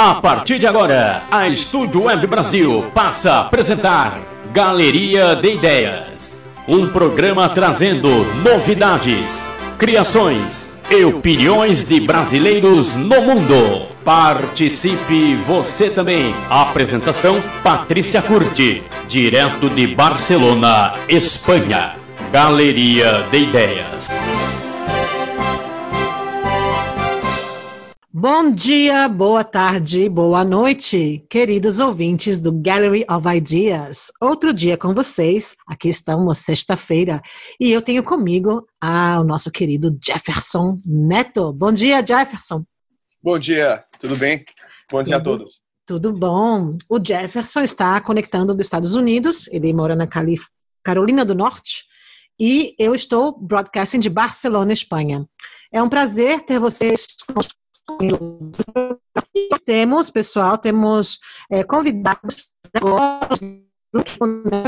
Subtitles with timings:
[0.00, 6.48] A partir de agora, a Estúdio Web Brasil passa a apresentar Galeria de Ideias.
[6.68, 8.08] Um programa trazendo
[8.44, 13.88] novidades, criações e opiniões de brasileiros no mundo.
[14.04, 16.32] Participe você também.
[16.48, 21.94] Apresentação Patrícia Curti, direto de Barcelona, Espanha.
[22.30, 24.08] Galeria de Ideias.
[28.20, 34.10] Bom dia, boa tarde, boa noite, queridos ouvintes do Gallery of Ideas.
[34.20, 37.22] Outro dia com vocês, aqui estamos, sexta-feira,
[37.60, 41.52] e eu tenho comigo ah, o nosso querido Jefferson Neto.
[41.52, 42.64] Bom dia, Jefferson.
[43.22, 44.44] Bom dia, tudo bem?
[44.90, 45.60] Bom dia tudo, a todos.
[45.86, 46.76] Tudo bom.
[46.88, 50.44] O Jefferson está conectando dos Estados Unidos, ele mora na Calif
[50.82, 51.84] Carolina do Norte,
[52.36, 55.24] e eu estou broadcasting de Barcelona, Espanha.
[55.70, 57.06] É um prazer ter vocês
[59.64, 61.18] temos, pessoal, temos
[61.50, 62.52] é, convidados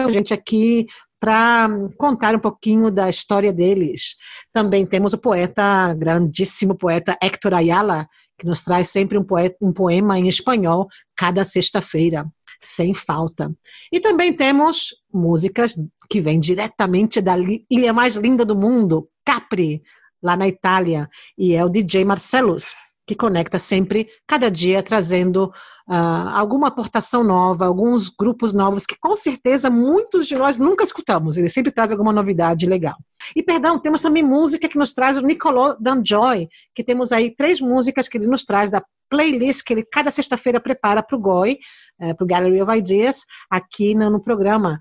[0.07, 0.87] a gente aqui
[1.19, 1.69] para
[1.99, 4.17] contar um pouquinho da história deles.
[4.53, 9.73] Também temos o poeta, grandíssimo poeta Héctor Ayala, que nos traz sempre um, poeta, um
[9.73, 12.27] poema em espanhol cada sexta-feira,
[12.59, 13.55] sem falta.
[13.93, 15.75] E também temos músicas
[16.09, 17.37] que vêm diretamente da
[17.71, 19.83] ilha mais linda do mundo, Capri,
[20.23, 22.75] lá na Itália, e é o DJ Marcelos
[23.06, 25.53] que conecta sempre, cada dia, trazendo
[25.89, 31.37] uh, alguma aportação nova, alguns grupos novos que com certeza muitos de nós nunca escutamos.
[31.37, 32.97] Ele sempre traz alguma novidade legal.
[33.34, 37.61] E perdão, temos também música que nos traz o Nicolò Danjoy, que temos aí três
[37.61, 41.59] músicas que ele nos traz da playlist que ele cada sexta-feira prepara para o GOI,
[42.01, 44.81] uh, para o Gallery of Ideas, aqui no, no programa.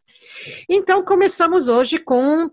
[0.70, 2.50] Então, começamos hoje com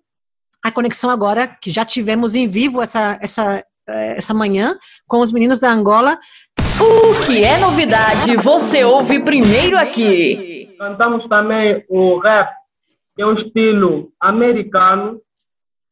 [0.64, 5.33] a conexão agora, que já tivemos em vivo essa, essa eh, essa manhã com os
[5.33, 6.19] meninos da Angola.
[6.79, 10.75] O que é novidade, você ouve primeiro aqui.
[10.78, 12.50] Cantamos também o rap,
[13.15, 15.19] que é um estilo americano,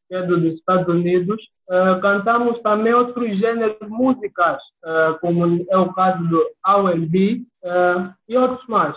[0.08, 1.40] que é dos Estados Unidos.
[1.66, 8.12] Uh, cantamos também outros gêneros de músicas, uh, como é o caso do R&B uh,
[8.28, 8.94] e outros mais.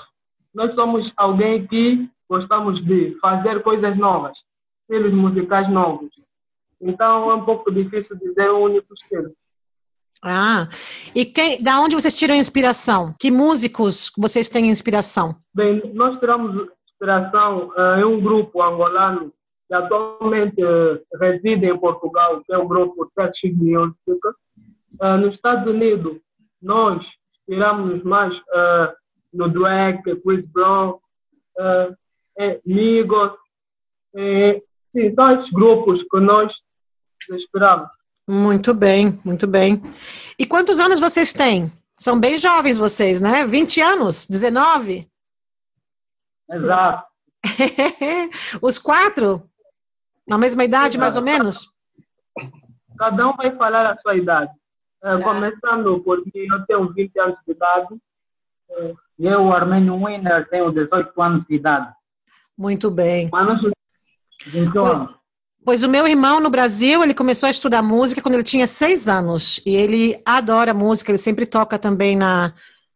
[0.54, 4.38] Nós somos alguém que gostamos de fazer coisas novas,
[4.82, 6.10] estilos musicais novos.
[6.82, 9.34] Então é um pouco difícil dizer um único estilo.
[10.24, 10.68] Ah,
[11.14, 13.14] e quem, da onde vocês tiram inspiração?
[13.20, 15.36] Que músicos vocês têm inspiração?
[15.54, 19.32] Bem, nós tiramos inspiração uh, em um grupo angolano
[19.68, 23.98] que atualmente uh, reside em Portugal, que é o grupo Touch Music.
[25.00, 26.18] Uh, nos Estados Unidos,
[26.62, 27.06] nós
[27.42, 28.96] inspiramos mais uh,
[29.34, 31.00] no Drake, Chris Brown,
[31.60, 31.96] uh,
[32.66, 33.32] Migos,
[34.16, 36.52] sim, são esses grupos que nós
[37.32, 37.90] esperava.
[38.28, 39.82] Muito bem, muito bem.
[40.38, 41.72] E quantos anos vocês têm?
[41.96, 43.46] São bem jovens vocês, né?
[43.46, 44.28] 20 anos?
[44.28, 45.10] 19?
[46.50, 47.08] Exato.
[48.62, 49.50] Os quatro?
[50.28, 51.00] Na mesma idade, Exato.
[51.00, 51.74] mais ou menos?
[52.98, 54.52] Cada um vai falar a sua idade.
[55.04, 55.22] É, é.
[55.22, 57.96] Começando porque eu tenho 20 anos de idade.
[58.70, 61.94] É, eu, Armênio Winner, tenho 18 anos de idade.
[62.58, 63.30] Muito bem.
[63.32, 63.72] Mas nós
[64.48, 65.17] 21 anos.
[65.68, 69.10] Pois o meu irmão no Brasil, ele começou a estudar música quando ele tinha seis
[69.10, 69.60] anos.
[69.66, 72.54] E ele adora música, ele sempre toca também na,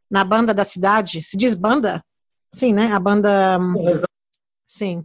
[0.09, 1.21] na banda da cidade.
[1.21, 2.01] Se diz banda?
[2.49, 2.89] Sim, né?
[2.93, 3.59] A banda.
[4.65, 5.03] Sim.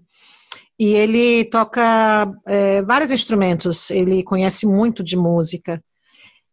[0.78, 5.82] E ele toca é, vários instrumentos, ele conhece muito de música.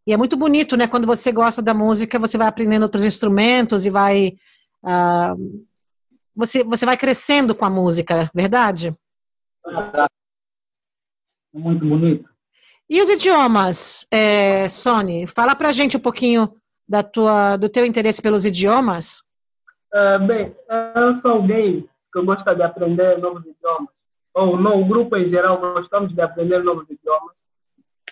[0.07, 0.87] E é muito bonito, né?
[0.87, 4.33] Quando você gosta da música, você vai aprendendo outros instrumentos e vai.
[4.83, 5.63] Uh,
[6.35, 8.95] você, você vai crescendo com a música, verdade?
[11.53, 12.29] Muito bonito.
[12.89, 15.25] E os idiomas, é, Sony?
[15.27, 16.53] Fala para gente um pouquinho
[16.87, 19.23] da tua, do teu interesse pelos idiomas.
[19.93, 23.89] Uh, bem, eu sou alguém que gosta de aprender novos idiomas.
[24.33, 27.35] Ou não, o grupo em geral gostamos de aprender novos idiomas.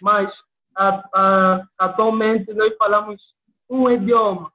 [0.01, 0.31] Mas
[0.75, 3.21] a, a, atualmente nós falamos
[3.69, 4.51] um idioma,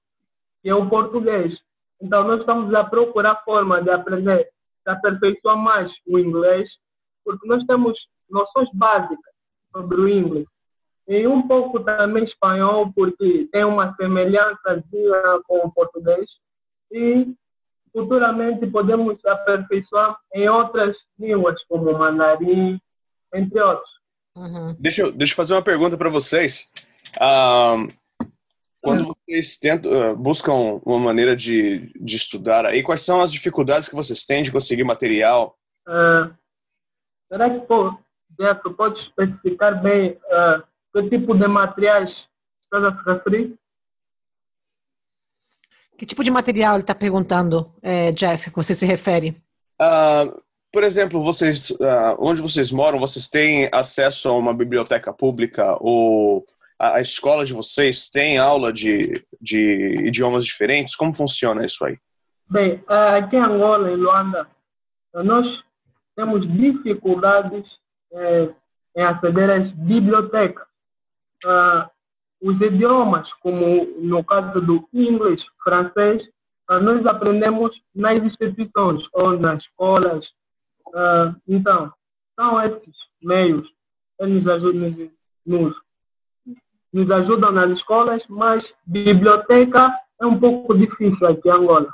[0.62, 1.56] que é o português.
[2.00, 4.48] Então nós estamos a procurar forma de aprender,
[4.84, 6.68] de aperfeiçoar mais o inglês,
[7.24, 7.98] porque nós temos
[8.30, 9.34] noções básicas
[9.72, 10.46] sobre o inglês.
[11.08, 14.82] E um pouco também espanhol, porque tem uma semelhança
[15.46, 16.28] com o português.
[16.90, 17.32] E
[17.92, 22.80] futuramente podemos aperfeiçoar em outras línguas, como o mandarim,
[23.32, 23.90] entre outros.
[24.36, 24.76] Uhum.
[24.78, 26.70] Deixa, eu, deixa eu fazer uma pergunta para vocês.
[27.20, 27.88] Um,
[28.82, 29.14] quando uhum.
[29.14, 33.94] vocês tentam, uh, buscam uma maneira de, de estudar aí, quais são as dificuldades que
[33.94, 35.56] vocês têm de conseguir material?
[35.88, 36.34] Uh,
[37.28, 37.96] será que pô,
[38.38, 40.62] Beto, pode especificar bem uh,
[40.92, 42.10] que tipo de materiais
[42.62, 43.54] estás a se referir?
[45.98, 49.40] Que tipo de material ele está perguntando, é, Jeff, que você se refere?
[49.80, 50.40] Uh,
[50.72, 56.44] por exemplo, vocês, uh, onde vocês moram, vocês têm acesso a uma biblioteca pública ou
[56.78, 60.94] a, a escola de vocês tem aula de, de idiomas diferentes?
[60.94, 61.98] Como funciona isso aí?
[62.48, 64.46] Bem, aqui em Angola, em Luanda,
[65.14, 65.46] nós
[66.14, 67.64] temos dificuldades
[68.12, 68.50] é,
[68.96, 70.66] em aceder às bibliotecas.
[71.44, 71.88] Uh,
[72.40, 76.22] os idiomas, como no caso do inglês, francês,
[76.70, 80.24] uh, nós aprendemos nas instituições ou nas escolas.
[80.88, 81.92] Uh, então,
[82.34, 83.68] são esses meios
[84.18, 85.10] que nos ajudam,
[85.44, 85.74] nos,
[86.92, 91.92] nos ajudam nas escolas, mas biblioteca é um pouco difícil aqui em Angola.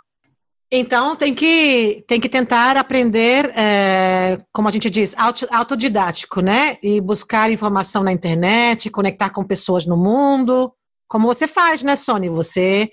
[0.74, 5.14] Então tem que, tem que tentar aprender, é, como a gente diz,
[5.50, 6.78] autodidático, né?
[6.82, 10.72] E buscar informação na internet, conectar com pessoas no mundo,
[11.06, 12.30] como você faz, né, Sony?
[12.30, 12.90] Você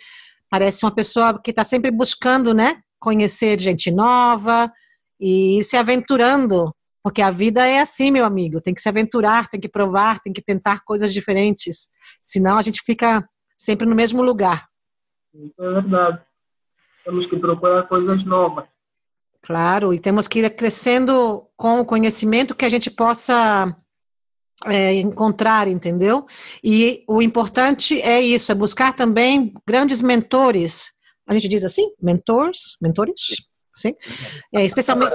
[0.50, 2.82] parece uma pessoa que está sempre buscando, né?
[3.00, 4.70] Conhecer gente nova
[5.18, 8.60] e se aventurando, porque a vida é assim, meu amigo.
[8.60, 11.88] Tem que se aventurar, tem que provar, tem que tentar coisas diferentes.
[12.22, 13.26] Senão a gente fica
[13.58, 14.68] sempre no mesmo lugar.
[15.34, 16.29] É verdade
[17.10, 18.66] temos que procurar coisas novas.
[19.42, 23.76] Claro, e temos que ir crescendo com o conhecimento que a gente possa
[24.66, 26.28] é, encontrar, entendeu?
[26.64, 30.94] E o importante é isso, é buscar também grandes mentores.
[31.26, 31.92] A gente diz assim?
[32.00, 32.78] Mentors?
[32.82, 33.48] Mentores?
[33.74, 33.96] Sim.
[34.54, 35.12] É, especialmente.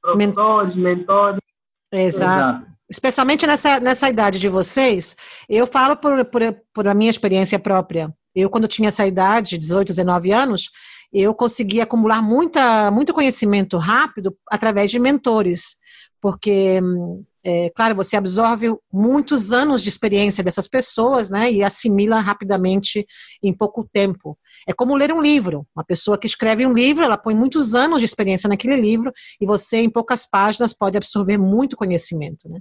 [0.00, 1.40] Professores, mentores.
[1.92, 2.66] Exato.
[2.88, 5.14] Especialmente nessa, nessa idade de vocês,
[5.48, 6.42] eu falo por, por,
[6.72, 8.12] por a minha experiência própria.
[8.34, 10.70] Eu, quando tinha essa idade, 18, 19 anos,
[11.12, 15.76] eu consegui acumular muita, muito conhecimento rápido através de mentores,
[16.20, 16.80] porque,
[17.42, 23.04] é, claro, você absorve muitos anos de experiência dessas pessoas, né, e assimila rapidamente
[23.42, 24.38] em pouco tempo.
[24.66, 25.66] É como ler um livro.
[25.74, 29.46] Uma pessoa que escreve um livro, ela põe muitos anos de experiência naquele livro, e
[29.46, 32.60] você, em poucas páginas, pode absorver muito conhecimento, né.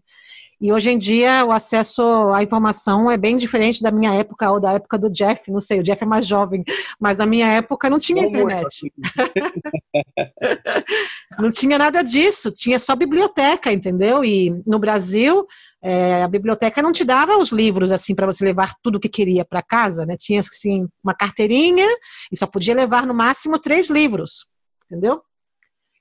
[0.61, 2.01] E hoje em dia o acesso
[2.33, 5.79] à informação é bem diferente da minha época ou da época do Jeff, não sei,
[5.79, 6.65] o Jeff é mais jovem,
[6.99, 8.91] mas na minha época não tinha internet.
[11.39, 14.25] não tinha nada disso, tinha só biblioteca, entendeu?
[14.25, 15.47] E no Brasil
[15.81, 19.07] é, a biblioteca não te dava os livros assim para você levar tudo o que
[19.07, 20.15] queria para casa, né?
[20.17, 21.87] Tinha assim uma carteirinha
[22.31, 24.45] e só podia levar no máximo três livros,
[24.85, 25.21] entendeu?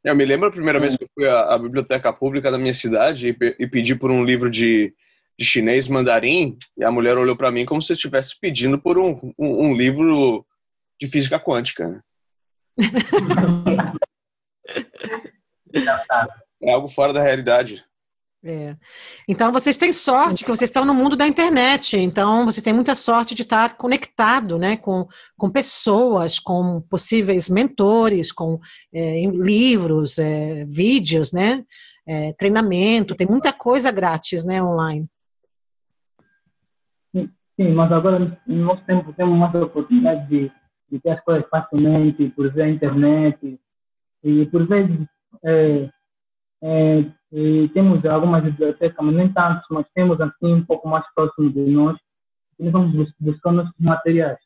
[0.02, 2.74] Eu me lembro a primeira vez que eu fui à, à biblioteca pública da minha
[2.74, 4.94] cidade e, e pedi por um livro de,
[5.38, 8.98] de, chinês mandarim, e a mulher olhou para mim como se eu estivesse pedindo por
[8.98, 10.44] um, um, um livro
[11.00, 11.88] de física quântica.
[11.88, 12.00] Né?
[16.62, 17.84] é algo fora da realidade.
[18.44, 18.76] É.
[19.28, 22.94] Então vocês têm sorte que vocês estão no mundo da internet, então vocês têm muita
[22.94, 28.60] sorte de estar conectado né, com, com pessoas, com possíveis mentores, com
[28.94, 31.64] é, livros, é, vídeos, né,
[32.06, 35.08] é, treinamento, tem muita coisa grátis né, online.
[37.12, 40.52] Sim, mas agora nosso tempo temos mais oportunidade de,
[40.88, 43.58] de ter as coisas facilmente, por ver a internet,
[44.22, 44.96] e por vezes
[45.44, 45.90] é,
[46.62, 51.50] é, e temos algumas bibliotecas, mas nem tantos, mas temos assim um pouco mais próximo
[51.50, 51.96] de nós
[52.58, 54.38] e vamos buscando nossos materiais.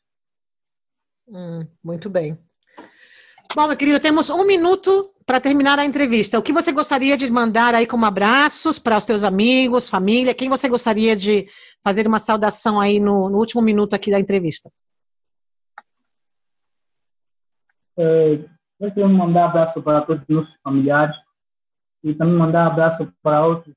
[1.27, 2.37] Hum, muito bem.
[3.55, 6.37] Bom, meu querido, temos um minuto para terminar a entrevista.
[6.37, 10.33] O que você gostaria de mandar aí como abraços para os teus amigos, família?
[10.33, 11.47] Quem você gostaria de
[11.83, 14.69] fazer uma saudação aí no, no último minuto aqui da entrevista?
[17.97, 18.39] É,
[18.79, 21.15] eu quero mandar abraço para todos os nossos familiares,
[22.03, 23.73] e também mandar abraço para outros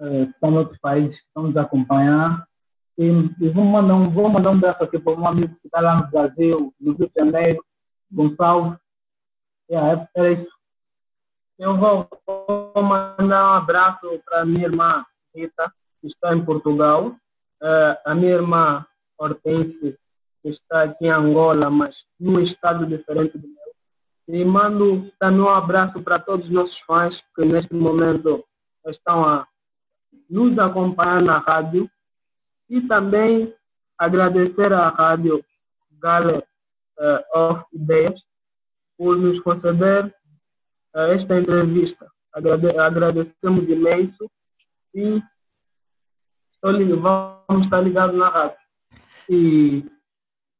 [0.00, 2.42] eh, que estão em outros países que estão nos acompanhando.
[2.98, 3.04] E,
[3.40, 5.96] e vou, mandar um, vou mandar um abraço aqui para um amigo que está lá
[5.96, 7.64] no Brasil, no Rio de Janeiro,
[8.10, 8.78] Gonçalves.
[9.70, 10.52] Yeah, é, é isso.
[11.58, 15.04] Eu vou, vou mandar um abraço para minha irmã
[15.34, 17.08] Rita, que está em Portugal,
[17.62, 18.84] uh, a minha irmã
[19.18, 19.96] Hortense,
[20.42, 23.63] que está aqui em Angola, mas num estado diferente do meu
[24.28, 28.44] e mando também um abraço para todos os nossos fãs que neste momento
[28.86, 29.46] estão a
[30.28, 31.90] nos acompanhar na rádio.
[32.68, 33.54] E também
[33.98, 35.44] agradecer à rádio
[36.00, 36.42] Gala
[36.98, 38.20] uh, of Ideias
[38.96, 40.06] por nos conceder
[40.94, 42.10] uh, esta entrevista.
[42.32, 44.30] Agrade agradecemos imenso
[44.94, 45.22] e
[46.54, 48.56] estou, vamos estar ligados na rádio.
[49.28, 49.84] E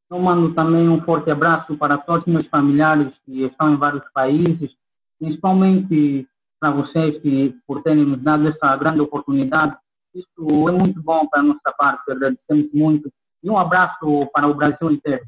[0.09, 4.03] eu mando também um forte abraço para todos os meus familiares que estão em vários
[4.13, 4.71] países,
[5.19, 6.27] principalmente
[6.59, 9.75] para vocês que por terem nos dado essa grande oportunidade.
[10.13, 13.11] Isso é muito bom para a nossa parte, agradecemos muito.
[13.43, 15.25] E um abraço para o Brasil inteiro.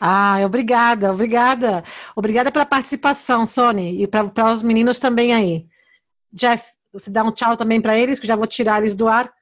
[0.00, 1.82] Ah, obrigada, obrigada.
[2.14, 5.66] Obrigada pela participação, Sony, e para os meninos também aí.
[6.32, 9.32] Jeff, você dá um tchau também para eles, que já vou tirar eles do ar.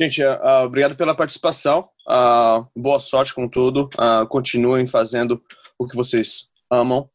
[0.00, 1.88] Gente, uh, obrigado pela participação.
[2.10, 3.88] Uh, boa sorte com tudo.
[3.94, 5.40] Uh, continuem fazendo
[5.78, 7.08] o que vocês amam.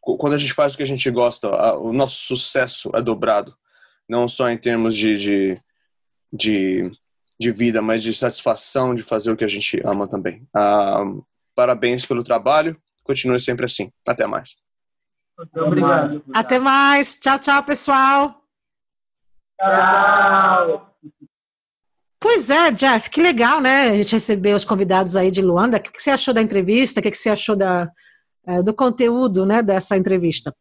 [0.00, 3.54] quando a gente faz o que a gente gosta, o nosso sucesso é dobrado.
[4.08, 5.54] Não só em termos de, de,
[6.32, 6.90] de,
[7.38, 10.46] de vida, mas de satisfação de fazer o que a gente ama também.
[11.54, 12.80] parabéns pelo trabalho.
[13.04, 13.92] Continue sempre assim.
[14.06, 14.56] Até mais.
[15.56, 16.24] Obrigado.
[16.32, 17.16] Até mais.
[17.16, 18.42] Tchau, tchau, pessoal.
[19.60, 20.91] Tchau.
[22.22, 23.88] Pois é, Jeff, que legal, né?
[23.90, 25.78] A gente receber os convidados aí de Luanda.
[25.78, 27.00] O que você achou da entrevista?
[27.00, 27.90] O que você achou da,
[28.46, 30.54] eh, do conteúdo né, dessa entrevista?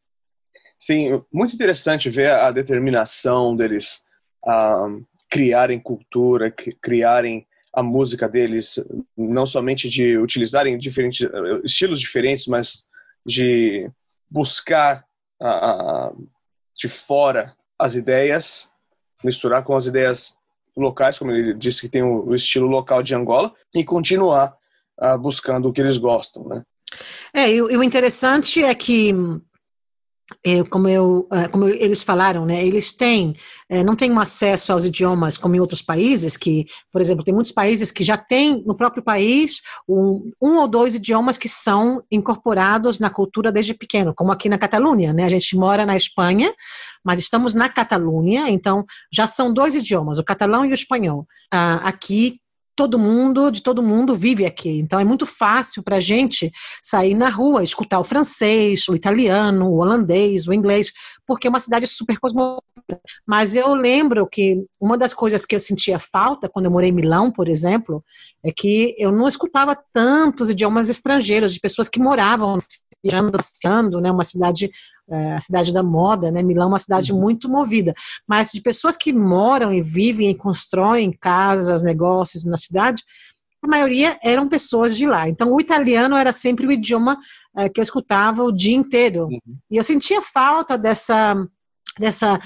[0.80, 4.04] Sim, muito interessante ver a determinação deles
[4.44, 6.52] um, criarem cultura,
[6.82, 8.84] criarem a música deles,
[9.16, 11.30] não somente de utilizarem diferentes
[11.64, 12.88] estilos diferentes, mas
[13.24, 13.88] de
[14.28, 15.06] buscar
[15.40, 16.28] uh,
[16.76, 18.68] de fora as ideias,
[19.24, 20.41] misturar com as ideias
[20.76, 24.54] locais, como ele disse que tem o, estilo local de Angola, e continuar
[25.00, 26.64] uh, buscando o que eles gostam, né?
[27.34, 29.14] É, e, o interessante é que
[30.70, 33.36] como, eu, é, como eles falaram, né, eles têm,
[33.70, 37.34] é, não têm um acesso aos idiomas como em outros países, que, por exemplo, tem
[37.34, 42.04] muitos países que já têm no próprio país um, um ou dois idiomas que são
[42.12, 46.54] incorporados na cultura desde pequeno, como aqui na Catalunha, né, a gente mora na Espanha,
[47.04, 51.28] mas estamos na Catalunha, então já são dois idiomas, o catalão e o espanhol.
[51.52, 52.41] Ah, aqui
[52.76, 54.80] todo mundo, de todo mundo vive aqui.
[54.80, 56.52] Então é muito fácil para a gente
[56.82, 60.92] sair na rua, escutar o francês, o italiano, o holandês, o inglês,
[61.26, 63.00] porque é uma cidade super cosmopolita.
[63.26, 66.94] Mas eu lembro que uma das coisas que eu sentia falta quando eu morei em
[66.94, 68.04] Milão, por exemplo,
[68.44, 72.58] é que eu não escutava tantos idiomas estrangeiros, de pessoas que moravam
[73.04, 74.70] viajando, passeando, né, uma cidade,
[75.10, 77.20] é, a cidade da moda, né, Milão é uma cidade uhum.
[77.20, 77.94] muito movida,
[78.28, 83.04] mas de pessoas que moram e vivem e constroem casas, negócios na cidade,
[83.64, 85.30] a maioria eram pessoas de lá.
[85.30, 87.18] Então, o italiano era sempre o idioma
[87.56, 89.26] é, que eu escutava o dia inteiro.
[89.26, 89.58] Uhum.
[89.70, 91.36] E eu sentia falta dessa,
[92.00, 92.40] dessa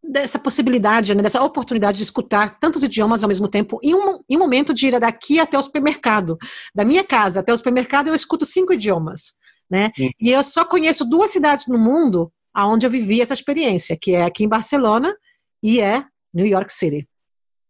[0.00, 4.36] dessa possibilidade, né, dessa oportunidade de escutar tantos idiomas ao mesmo tempo, em um, em
[4.36, 6.38] um momento de ir daqui até o supermercado.
[6.74, 9.34] Da minha casa até o supermercado, eu escuto cinco idiomas
[9.70, 9.90] né?
[9.96, 10.10] Sim.
[10.20, 14.24] E eu só conheço duas cidades no mundo aonde eu vivi essa experiência, que é
[14.24, 15.14] aqui em Barcelona
[15.62, 17.08] e é New York City.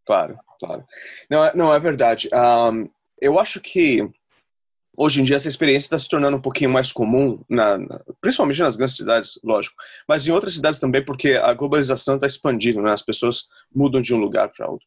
[0.07, 0.85] Claro, claro.
[1.31, 2.31] Não, é, não é verdade.
[2.33, 2.89] Um,
[3.21, 4.09] eu acho que
[4.97, 8.61] hoje em dia essa experiência está se tornando um pouquinho mais comum, na, na, principalmente
[8.61, 9.77] nas grandes cidades, lógico,
[10.09, 12.93] mas em outras cidades também, porque a globalização está expandindo, né?
[12.93, 14.87] as pessoas mudam de um lugar para outro.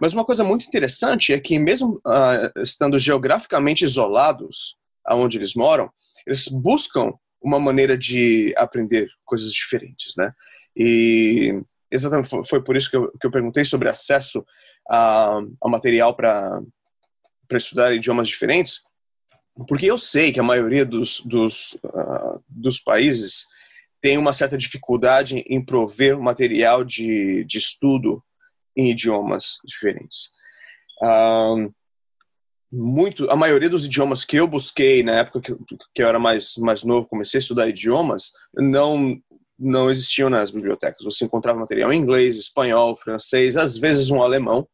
[0.00, 5.90] Mas uma coisa muito interessante é que, mesmo uh, estando geograficamente isolados aonde eles moram,
[6.26, 10.32] eles buscam uma maneira de aprender coisas diferentes, né?
[10.76, 11.60] E
[11.90, 14.44] exatamente foi por isso que eu, que eu perguntei sobre acesso
[14.88, 16.60] a, a material para
[17.52, 18.82] estudar idiomas diferentes,
[19.66, 23.46] porque eu sei que a maioria dos, dos, uh, dos países
[24.00, 28.22] tem uma certa dificuldade em prover material de, de estudo
[28.76, 30.30] em idiomas diferentes.
[31.02, 31.72] Um,
[32.70, 35.54] muito, a maioria dos idiomas que eu busquei na época que,
[35.94, 39.18] que eu era mais, mais novo, comecei a estudar idiomas, não
[39.58, 41.02] não existiam nas bibliotecas.
[41.02, 44.68] Você encontrava material em inglês, espanhol, francês, às vezes um alemão,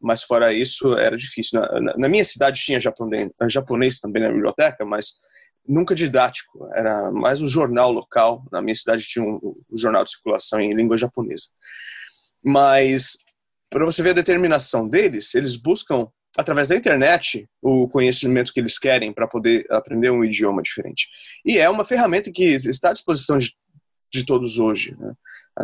[0.00, 1.60] mas fora isso era difícil.
[1.60, 5.20] Na, na, na minha cidade tinha japonês, japonês também na biblioteca, mas
[5.66, 6.68] nunca didático.
[6.74, 8.44] Era mais um jornal local.
[8.50, 9.38] Na minha cidade tinha um,
[9.70, 11.46] um jornal de circulação em língua japonesa.
[12.42, 13.16] Mas
[13.70, 18.78] para você ver a determinação deles, eles buscam através da internet o conhecimento que eles
[18.78, 21.08] querem para poder aprender um idioma diferente.
[21.44, 23.54] E é uma ferramenta que está à disposição de,
[24.12, 24.96] de todos hoje.
[24.98, 25.14] Né?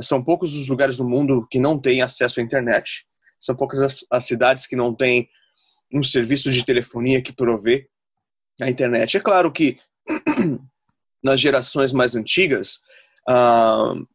[0.02, 3.04] São poucos os lugares no mundo que não têm acesso à internet.
[3.38, 5.28] São poucas as, as cidades que não têm
[5.92, 7.88] um serviço de telefonia que provê
[8.60, 9.16] a internet.
[9.16, 9.78] É claro que
[11.22, 12.76] nas gerações mais antigas,
[13.28, 14.06] uh,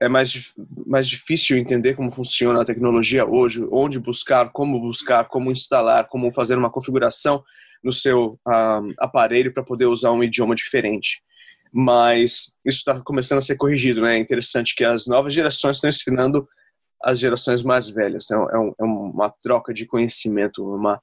[0.00, 0.54] é mais,
[0.86, 6.32] mais difícil entender como funciona a tecnologia hoje, onde buscar, como buscar, como instalar, como
[6.32, 7.42] fazer uma configuração
[7.82, 11.22] no seu um, ah, aparelho para poder usar um idioma diferente.
[11.72, 14.16] Mas isso está começando a ser corrigido, né?
[14.16, 16.46] É interessante que as novas gerações estão ensinando
[17.02, 18.30] as gerações mais velhas.
[18.30, 21.00] É, é, um, é uma troca de conhecimento, uma,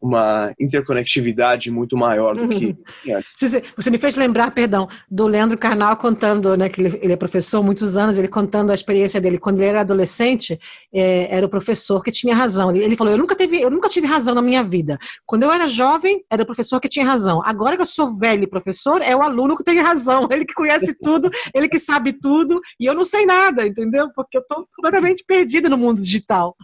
[0.00, 2.66] uma interconectividade muito maior do que
[3.06, 3.16] uhum.
[3.16, 3.34] antes.
[3.76, 7.58] Você me fez lembrar, perdão, do Leandro Carnal contando, né, que ele, ele é professor
[7.58, 10.58] há muitos anos, ele contando a experiência dele quando ele era adolescente,
[10.92, 12.70] é, era o professor que tinha razão.
[12.70, 14.98] Ele, ele, falou: eu nunca, teve, eu nunca tive razão na minha vida.
[15.26, 17.42] Quando eu era jovem, era o professor que tinha razão.
[17.44, 20.28] Agora que eu sou velho professor, é o aluno que tem razão.
[20.30, 24.08] Ele que conhece tudo, ele que sabe tudo, e eu não sei nada, entendeu?
[24.14, 26.56] Porque eu estou completamente perdida no mundo digital.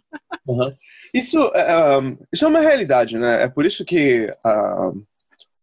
[0.47, 0.73] Uhum.
[1.12, 3.25] Isso, é, um, isso é uma realidade, né?
[3.26, 5.06] É por isso que uh,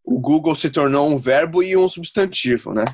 [0.04, 2.84] o Google se tornou um verbo e um substantivo, né?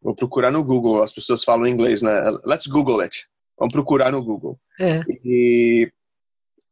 [0.00, 2.12] Vou procurar no Google, as pessoas falam inglês, né?
[2.44, 3.26] Let's Google it.
[3.58, 4.58] Vamos procurar no Google.
[4.78, 5.00] É.
[5.24, 5.90] E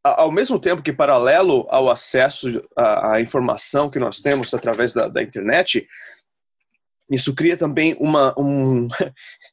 [0.02, 5.08] ao mesmo tempo que paralelo ao acesso à, à informação que nós temos através da,
[5.08, 5.88] da internet,
[7.10, 8.88] isso cria também uma um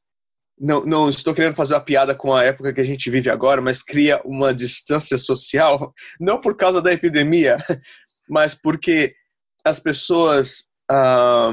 [0.61, 3.59] não, não estou querendo fazer uma piada com a época que a gente vive agora,
[3.59, 7.57] mas cria uma distância social, não por causa da epidemia,
[8.29, 9.15] mas porque
[9.65, 11.51] as pessoas ah,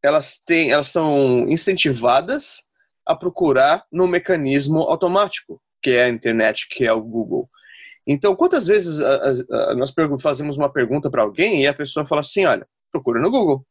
[0.00, 2.68] elas têm, elas são incentivadas
[3.04, 7.50] a procurar no mecanismo automático, que é a internet, que é o Google.
[8.06, 9.00] Então, quantas vezes
[9.76, 13.66] nós fazemos uma pergunta para alguém e a pessoa fala assim, olha, procura no Google.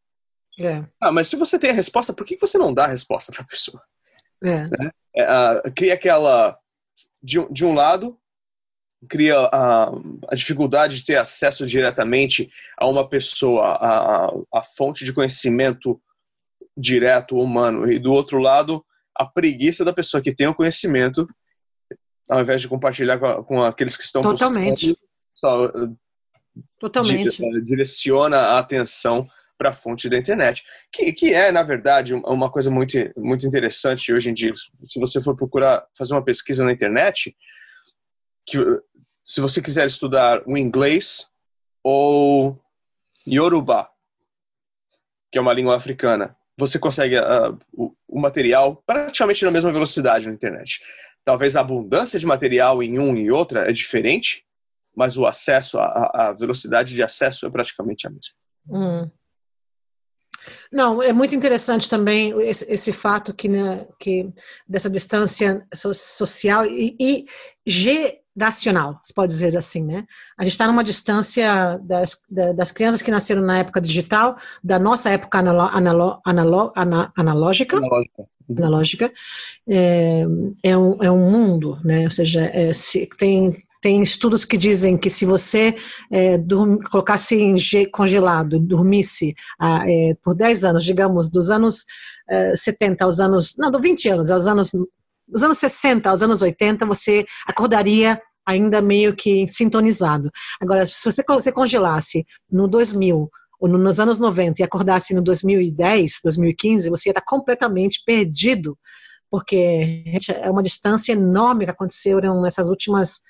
[0.59, 0.83] É.
[0.99, 3.43] Ah, mas se você tem a resposta, por que você não dá a resposta para
[3.43, 3.81] a pessoa?
[4.43, 4.65] É.
[4.65, 4.91] Né?
[5.15, 6.57] É, cria aquela.
[7.21, 8.19] De, de um lado,
[9.09, 9.89] cria a,
[10.27, 16.01] a, dificuldade de ter acesso diretamente a uma pessoa, a, a, a, fonte de conhecimento
[16.75, 18.83] direto humano, e do outro lado,
[19.15, 21.27] a preguiça da pessoa que tem o conhecimento,
[22.29, 24.97] ao invés de compartilhar com, com aqueles que estão Totalmente.
[25.33, 25.71] só,
[26.79, 27.37] Totalmente.
[27.63, 32.69] direciona a atenção para a fonte da internet, que, que é, na verdade, uma coisa
[32.69, 34.53] muito, muito interessante hoje em dia.
[34.85, 37.35] Se você for procurar fazer uma pesquisa na internet,
[38.45, 38.57] que,
[39.23, 41.31] se você quiser estudar o inglês
[41.83, 42.59] ou
[43.27, 43.89] Yoruba,
[45.31, 50.27] que é uma língua africana, você consegue uh, o, o material praticamente na mesma velocidade
[50.27, 50.81] na internet.
[51.25, 54.45] Talvez a abundância de material em um e outra é diferente,
[54.95, 58.33] mas o acesso, a, a velocidade de acesso é praticamente a mesma.
[58.69, 59.09] Hum.
[60.73, 64.27] Não, é muito interessante também esse, esse fato que, né, que
[64.67, 67.25] dessa distância social e, e
[67.63, 70.03] geracional, se pode dizer assim, né?
[70.35, 75.11] A gente está numa distância das, das crianças que nasceram na época digital, da nossa
[75.11, 76.73] época analo, analo, analo,
[77.15, 78.23] analógica, analógica,
[78.57, 79.13] analógica
[79.69, 80.23] é,
[80.63, 82.05] é, um, é um mundo, né?
[82.05, 85.75] Ou seja, é, se, tem tem estudos que dizem que se você
[86.09, 87.57] é, dorm, colocasse em
[87.91, 91.83] congelado, dormisse ah, é, por 10 anos, digamos, dos anos
[92.29, 93.55] é, 70 aos anos.
[93.57, 94.71] Não, dos 20 anos, aos anos.
[95.27, 100.31] Dos anos 60 aos anos 80, você acordaria ainda meio que sintonizado.
[100.61, 106.19] Agora, se você, você congelasse no 2000 ou nos anos 90 e acordasse no 2010,
[106.23, 108.77] 2015, você ia estar completamente perdido,
[109.29, 110.03] porque
[110.41, 113.21] é uma distância enorme que aconteceu nessas últimas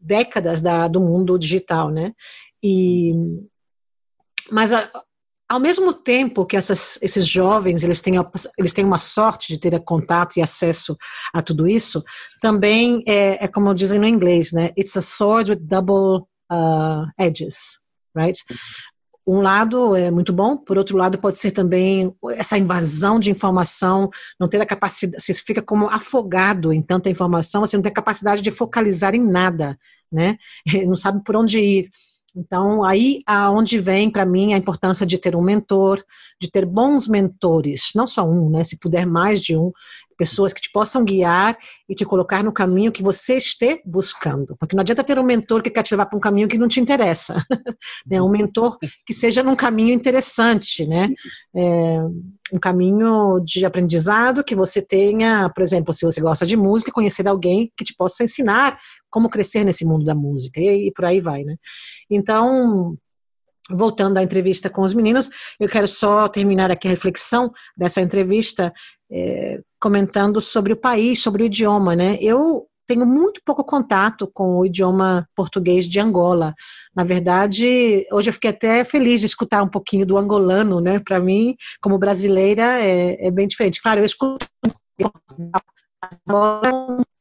[0.00, 2.12] décadas da, do mundo digital, né?
[2.62, 3.12] E,
[4.50, 4.90] mas a,
[5.48, 8.14] ao mesmo tempo que essas, esses jovens eles têm,
[8.58, 10.96] eles têm uma sorte de ter contato e acesso
[11.32, 12.02] a tudo isso,
[12.40, 14.70] também é, é como dizem no inglês, né?
[14.78, 17.78] It's a sword with double uh, edges,
[18.16, 18.38] right?
[19.26, 24.10] Um lado é muito bom, por outro lado pode ser também essa invasão de informação,
[24.38, 28.42] não ter a capacidade, você fica como afogado em tanta informação, você não tem capacidade
[28.42, 29.78] de focalizar em nada,
[30.10, 30.36] né?
[30.86, 31.90] Não sabe por onde ir.
[32.36, 36.02] Então, aí aonde vem para mim a importância de ter um mentor,
[36.40, 38.64] de ter bons mentores, não só um, né?
[38.64, 39.70] Se puder mais de um,
[40.16, 41.56] pessoas que te possam guiar
[41.88, 44.56] e te colocar no caminho que você esteja buscando.
[44.58, 46.68] Porque não adianta ter um mentor que quer te levar para um caminho que não
[46.68, 47.34] te interessa.
[48.06, 48.20] né?
[48.20, 51.10] Um mentor que seja num caminho interessante, né?
[51.54, 51.98] É,
[52.52, 57.26] um caminho de aprendizado que você tenha, por exemplo, se você gosta de música, conhecer
[57.26, 58.78] alguém que te possa ensinar
[59.10, 61.56] como crescer nesse mundo da música e, e por aí vai, né?
[62.10, 62.96] Então,
[63.70, 68.72] voltando à entrevista com os meninos, eu quero só terminar aqui a reflexão dessa entrevista
[69.12, 72.16] é, comentando sobre o país, sobre o idioma, né?
[72.20, 76.54] Eu tenho muito pouco contato com o idioma português de Angola.
[76.94, 80.98] Na verdade, hoje eu fiquei até feliz de escutar um pouquinho do angolano, né?
[80.98, 83.80] Para mim, como brasileira, é, é, bem diferente.
[83.80, 84.46] Claro, eu escuto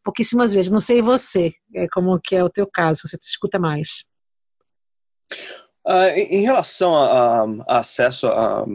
[0.04, 0.71] pouquíssimas vezes.
[0.71, 4.04] Não sei você, é, como que é o teu caso, você escuta mais.
[5.86, 8.65] Uh, em, em, relação a, a acesso a,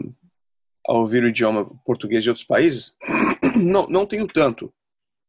[0.87, 2.95] a, ouvir o idioma português de outros países,
[3.55, 4.73] não, não tenho tanto.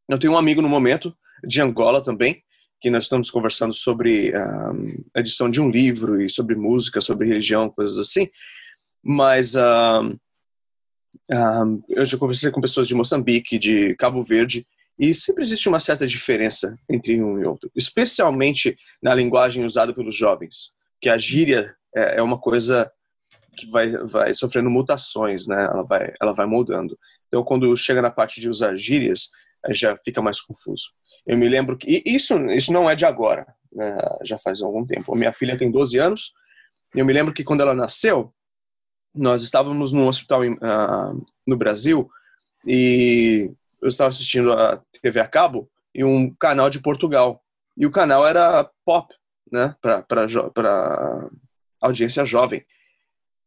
[0.08, 2.42] Eu tenho um amigo no momento, de Angola também,
[2.80, 7.26] que nós estamos conversando sobre um, a edição de um livro e sobre música, sobre
[7.26, 8.28] religião, coisas assim.
[9.02, 10.16] Mas um,
[11.30, 14.66] um, eu já conversei com pessoas de Moçambique, de Cabo Verde,
[14.98, 20.16] e sempre existe uma certa diferença entre um e outro, especialmente na linguagem usada pelos
[20.16, 22.90] jovens, que a gíria é, é uma coisa
[23.58, 25.64] que vai, vai sofrendo mutações, né?
[25.64, 26.98] Ela vai, ela vai mudando.
[27.26, 29.30] Então, quando chega na parte de usar gírias,
[29.70, 30.92] já fica mais confuso.
[31.26, 33.98] Eu me lembro que isso, isso não é de agora, né?
[34.24, 35.14] já faz algum tempo.
[35.14, 36.32] Minha filha tem 12 anos
[36.94, 38.32] e eu me lembro que quando ela nasceu,
[39.14, 42.08] nós estávamos num hospital em, uh, no Brasil
[42.66, 43.50] e
[43.82, 47.42] eu estava assistindo a TV a cabo e um canal de Portugal.
[47.76, 49.12] E o canal era pop,
[49.50, 50.04] né, para
[51.80, 52.64] audiência jovem.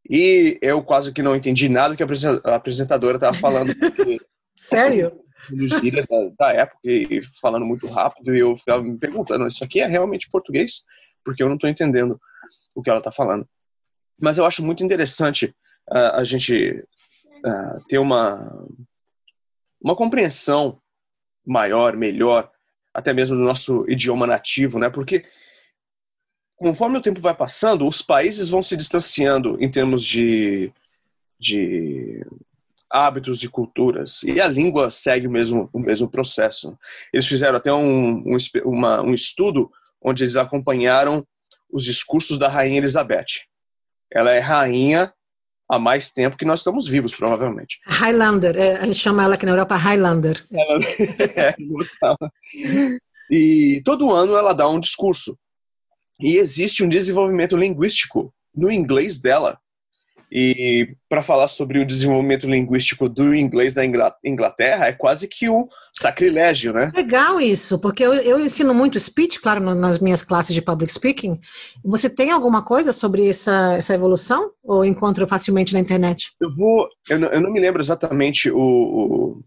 [0.10, 3.72] E eu quase que não entendi nada que a apresentadora estava falando.
[4.56, 5.20] Sério?
[5.50, 8.36] Gíria da, da época e falando muito rápido.
[8.36, 10.84] E eu ficava me perguntando: isso aqui é realmente português?
[11.24, 12.20] Porque eu não estou entendendo
[12.76, 13.48] o que ela está falando.
[14.20, 15.54] Mas eu acho muito interessante
[15.90, 16.84] uh, a gente
[17.46, 18.68] uh, ter uma,
[19.82, 20.80] uma compreensão
[21.46, 22.52] maior, melhor,
[22.94, 24.90] até mesmo do nosso idioma nativo, né?
[24.90, 25.26] Porque
[26.62, 30.72] conforme o tempo vai passando, os países vão se distanciando em termos de,
[31.40, 32.24] de
[32.88, 34.22] hábitos e culturas.
[34.22, 36.78] E a língua segue o mesmo, o mesmo processo.
[37.12, 41.26] Eles fizeram até um, um, uma, um estudo onde eles acompanharam
[41.72, 43.48] os discursos da Rainha Elizabeth.
[44.14, 45.12] Ela é rainha
[45.68, 47.80] há mais tempo que nós estamos vivos, provavelmente.
[47.88, 50.46] Highlander, é, a gente chama ela aqui na Europa Highlander.
[51.36, 51.56] é,
[53.32, 55.36] e todo ano ela dá um discurso.
[56.22, 59.58] E existe um desenvolvimento linguístico no inglês dela.
[60.34, 65.68] E para falar sobre o desenvolvimento linguístico do inglês da Inglaterra é quase que um
[65.92, 66.90] sacrilégio, né?
[66.96, 71.38] Legal isso, porque eu, eu ensino muito speech, claro, nas minhas classes de public speaking.
[71.84, 76.32] Você tem alguma coisa sobre essa, essa evolução ou encontro facilmente na internet?
[76.40, 79.44] Eu vou, eu não, eu não me lembro exatamente o, o,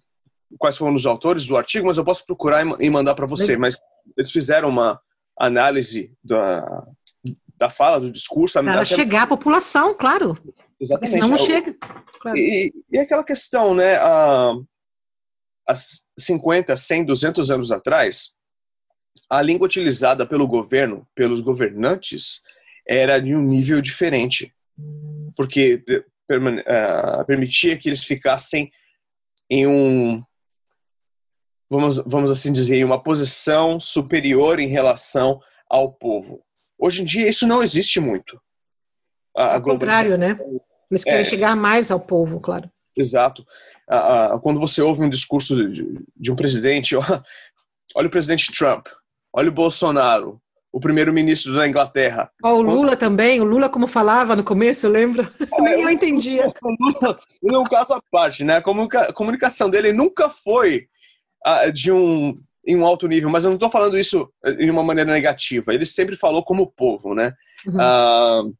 [0.58, 3.52] quais foram os autores do artigo, mas eu posso procurar e, mandar para você.
[3.52, 3.60] Legal.
[3.60, 3.78] Mas
[4.18, 5.00] eles fizeram uma
[5.36, 6.86] análise da,
[7.56, 8.54] da fala, do discurso.
[8.62, 8.84] Para até...
[8.84, 10.38] chegar à população, claro.
[10.80, 11.10] Exatamente.
[11.12, 11.74] Senão não chega.
[12.20, 12.36] Claro.
[12.36, 13.96] E, e aquela questão, né?
[13.96, 14.54] Há,
[15.68, 15.74] há
[16.18, 18.34] 50, 100, 200 anos atrás,
[19.30, 22.42] a língua utilizada pelo governo, pelos governantes,
[22.86, 24.52] era de um nível diferente.
[25.36, 25.82] Porque
[26.30, 28.70] uh, permitia que eles ficassem
[29.50, 30.22] em um
[31.70, 36.42] vamos, vamos assim dizer, em uma posição superior em relação ao povo.
[36.78, 38.40] Hoje em dia isso não existe muito.
[39.34, 40.38] Ao contrário, né?
[40.90, 42.70] Eles querem é, chegar mais ao povo, claro.
[42.96, 43.44] Exato.
[44.42, 46.94] quando você ouve um discurso de, de um presidente,
[47.94, 48.86] olha o presidente Trump,
[49.32, 50.40] olha o Bolsonaro,
[50.72, 52.30] o primeiro-ministro da Inglaterra.
[52.42, 55.22] Oh, o Lula também, o Lula como falava no começo, eu lembro.
[55.52, 56.52] É, Nem eu entendia.
[56.62, 57.20] O Lula,
[57.56, 58.56] é um caso à parte, né?
[58.56, 60.88] A comunicação dele nunca foi
[61.72, 65.12] de um em um alto nível, mas eu não estou falando isso de uma maneira
[65.12, 65.74] negativa.
[65.74, 67.34] Ele sempre falou como povo, né?
[67.66, 67.76] Uhum.
[67.76, 68.54] Uh,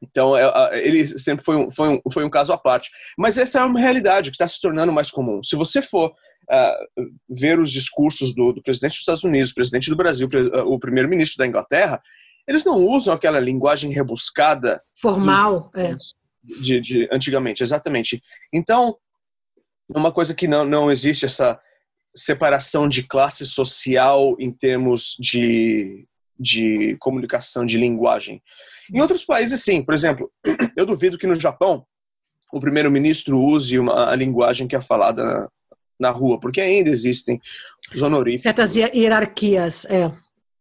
[0.00, 2.90] então, é, ele sempre foi um, foi, um, foi um caso à parte.
[3.16, 5.42] Mas essa é uma realidade que está se tornando mais comum.
[5.42, 9.96] Se você for uh, ver os discursos do, do, presidente dos Estados Unidos, presidente do
[9.96, 10.28] Brasil,
[10.66, 12.00] o primeiro-ministro da Inglaterra,
[12.48, 14.80] eles não usam aquela linguagem rebuscada.
[15.00, 15.94] Formal, é.
[16.42, 18.20] De, de, antigamente, exatamente.
[18.52, 18.96] Então,
[19.88, 21.60] uma coisa que não, não existe essa
[22.14, 26.06] separação de classe social em termos de,
[26.38, 28.42] de comunicação, de linguagem.
[28.92, 29.82] Em outros países, sim.
[29.82, 30.30] Por exemplo,
[30.76, 31.84] eu duvido que no Japão
[32.52, 35.48] o primeiro-ministro use uma, a linguagem que é falada na,
[35.98, 37.40] na rua, porque ainda existem
[37.94, 38.42] os honoríficos.
[38.42, 40.12] Certas hierarquias, é.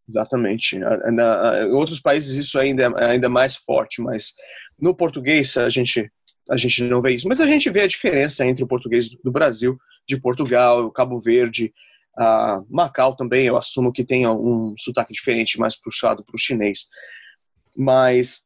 [0.07, 0.79] Exatamente.
[0.79, 4.33] Na, em outros países isso ainda é ainda mais forte, mas
[4.79, 6.09] no português a gente
[6.49, 7.29] a gente não vê isso.
[7.29, 11.73] Mas a gente vê a diferença entre o português do Brasil de Portugal, Cabo Verde,
[12.17, 16.87] uh, Macau também, eu assumo que tenha um sotaque diferente, mais puxado para o chinês.
[17.77, 18.45] Mas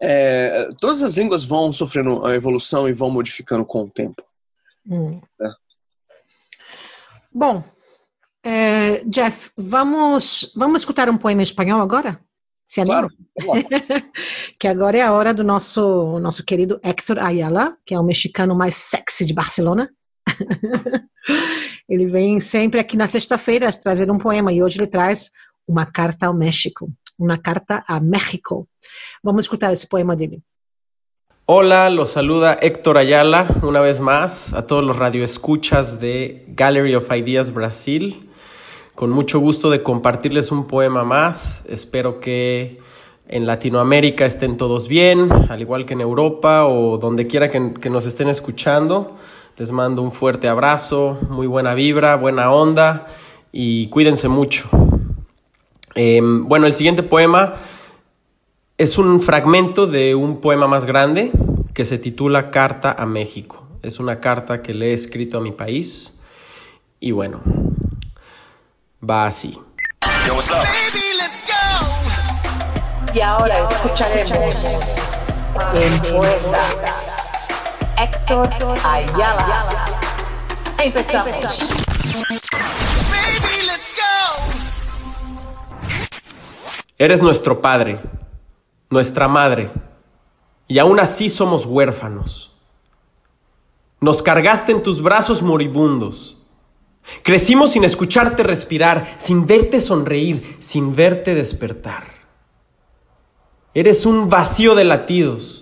[0.00, 4.22] é, todas as línguas vão sofrendo a evolução e vão modificando com o tempo.
[4.86, 5.20] Hum.
[5.40, 5.48] É.
[7.32, 7.64] Bom,
[8.44, 12.20] é, Jeff, vamos, vamos escutar um poema em espanhol agora?
[12.66, 13.08] Se anima?
[13.40, 13.64] Claro.
[14.58, 18.54] que agora é a hora do nosso, nosso querido Héctor Ayala, que é o mexicano
[18.54, 19.90] mais sexy de Barcelona.
[21.88, 25.30] ele vem sempre aqui na sexta-feira trazer um poema e hoje ele traz
[25.66, 28.68] uma carta ao México, uma carta a México.
[29.22, 30.42] Vamos escutar esse poema dele.
[31.44, 37.10] Hola, los saluda Héctor Ayala una vez más a todos los radioescuchas de Gallery of
[37.12, 38.28] Ideas Brasil.
[38.94, 41.64] con mucho gusto de compartirles un poema más.
[41.68, 42.80] Espero que
[43.28, 47.90] en Latinoamérica estén todos bien, al igual que en Europa o donde quiera que, que
[47.90, 49.16] nos estén escuchando.
[49.56, 53.06] Les mando un fuerte abrazo, muy buena vibra, buena onda
[53.52, 54.68] y cuídense mucho.
[55.94, 57.54] Eh, bueno, el siguiente poema
[58.78, 61.32] es un fragmento de un poema más grande
[61.74, 63.66] que se titula Carta a México.
[63.82, 66.18] Es una carta que le he escrito a mi país
[66.98, 67.40] y bueno,
[69.08, 69.58] va así.
[70.26, 70.56] Yo, what's up?
[73.14, 74.80] Y ahora escucharemos
[75.74, 77.01] el poeta
[78.02, 78.48] Héctor
[78.84, 79.86] Ayala.
[80.82, 81.72] Empezamos.
[86.98, 88.00] Eres nuestro padre,
[88.90, 89.70] nuestra madre,
[90.66, 92.56] y aún así somos huérfanos.
[94.00, 96.38] Nos cargaste en tus brazos moribundos.
[97.22, 102.02] Crecimos sin escucharte respirar, sin verte sonreír, sin verte despertar.
[103.74, 105.61] Eres un vacío de latidos.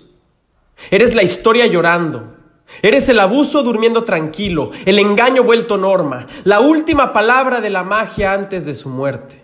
[0.89, 2.37] Eres la historia llorando.
[2.81, 8.33] Eres el abuso durmiendo tranquilo, el engaño vuelto norma, la última palabra de la magia
[8.33, 9.43] antes de su muerte.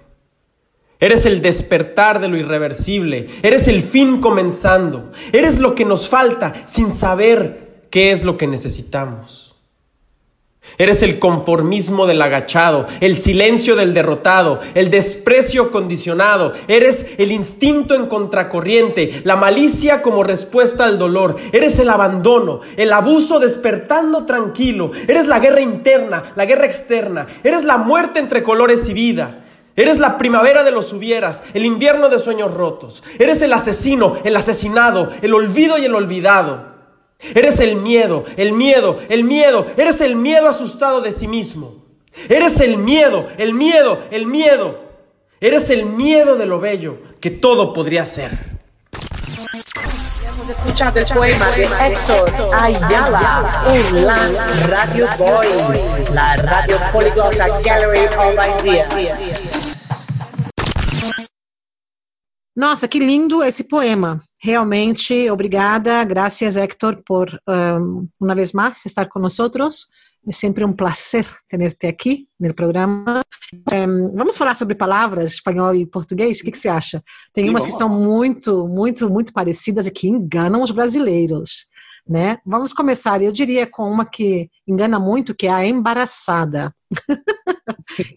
[1.00, 6.54] Eres el despertar de lo irreversible, eres el fin comenzando, eres lo que nos falta
[6.66, 9.47] sin saber qué es lo que necesitamos.
[10.78, 16.54] Eres el conformismo del agachado, el silencio del derrotado, el desprecio condicionado.
[16.68, 21.36] Eres el instinto en contracorriente, la malicia como respuesta al dolor.
[21.52, 24.92] Eres el abandono, el abuso despertando tranquilo.
[25.08, 27.26] Eres la guerra interna, la guerra externa.
[27.44, 29.44] Eres la muerte entre colores y vida.
[29.76, 33.04] Eres la primavera de los hubieras, el invierno de sueños rotos.
[33.20, 36.77] Eres el asesino, el asesinado, el olvido y el olvidado.
[37.20, 39.66] Eres el miedo, el miedo, el miedo.
[39.78, 41.86] Eres el miedo asustado de sí mismo.
[42.30, 44.80] Eres el miedo, el miedo, el miedo.
[45.40, 48.58] Eres el miedo de lo bello que todo podría ser.
[50.50, 54.18] Escuchado el poema de Héctor Ayala en la
[54.66, 55.48] Radio Boy,
[56.14, 60.50] la Radio Poliglota Gallery of Ideas.
[62.56, 64.24] Nossa, que lindo esse poema.
[64.40, 66.04] Realmente, obrigada.
[66.04, 69.08] Gracias, Héctor, por um, uma vez mais estar
[69.58, 69.88] nós.
[70.28, 73.22] É sempre um prazer ter-te aqui no programa.
[73.74, 76.40] Um, vamos falar sobre palavras espanhol e português?
[76.40, 77.02] O que, que você acha?
[77.34, 81.66] Tem Sim, umas que são muito, muito, muito parecidas e que enganam os brasileiros.
[82.08, 82.38] Né?
[82.46, 86.74] Vamos começar, eu diria, com uma que engana muito, que é a embaraçada.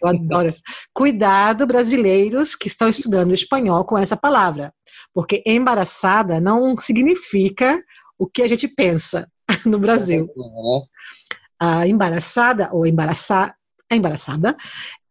[0.03, 0.63] Eu adoro essa.
[0.93, 4.73] Cuidado, brasileiros que estão estudando espanhol com essa palavra,
[5.15, 7.83] porque embaraçada não significa
[8.19, 9.29] o que a gente pensa
[9.65, 10.29] no Brasil.
[11.59, 13.55] A embaraçada ou embaraçar,
[13.91, 14.57] embaraçada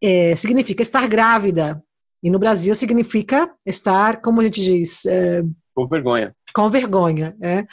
[0.02, 1.82] é, significa estar grávida.
[2.22, 5.42] E no Brasil significa estar, como a gente diz, é,
[5.74, 6.36] Com vergonha.
[6.54, 7.36] com vergonha.
[7.40, 7.66] né?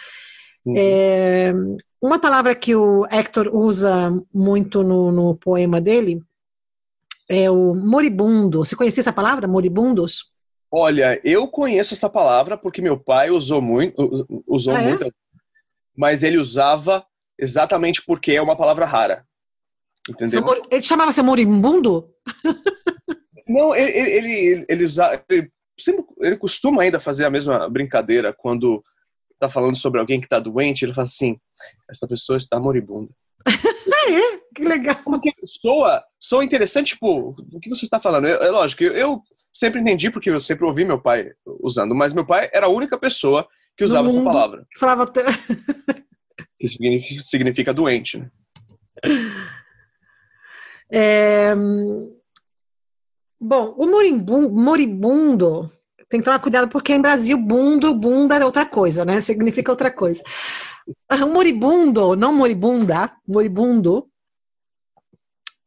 [0.64, 0.74] Uhum.
[0.76, 1.52] É,
[2.00, 6.22] uma palavra que o Hector usa muito no, no poema dele
[7.28, 8.64] é o moribundo.
[8.64, 10.32] Você conhecia essa palavra, moribundos?
[10.70, 14.88] Olha, eu conheço essa palavra porque meu pai usou muito, usou Ah, é?
[14.88, 15.14] muito,
[15.96, 17.04] mas ele usava
[17.38, 19.24] exatamente porque é uma palavra rara.
[20.08, 20.44] Entendeu?
[20.70, 22.10] Ele chamava-se moribundo?
[23.48, 28.32] Não, ele, ele, ele, ele, usa, ele, sempre, ele costuma ainda fazer a mesma brincadeira
[28.32, 28.84] quando
[29.38, 31.38] tá falando sobre alguém que tá doente, ele fala assim,
[31.90, 33.10] essa pessoa está moribunda.
[34.08, 34.40] Ah, é?
[34.54, 34.96] Que legal.
[35.04, 38.26] Porque soa, soa interessante, tipo, o que você está falando?
[38.26, 39.22] É, é lógico, eu, eu
[39.52, 42.96] sempre entendi porque eu sempre ouvi meu pai usando, mas meu pai era a única
[42.98, 45.24] pessoa que usava essa palavra, Falava até-
[46.60, 48.30] que significa, significa doente, né?
[50.92, 51.54] É,
[53.40, 55.70] Bom, o moribun- moribundo
[56.08, 59.20] tem que tomar cuidado porque em Brasil bundo, bunda é outra coisa, né?
[59.20, 60.22] Significa outra coisa.
[61.08, 64.08] Ah, O moribundo, não moribunda, moribundo.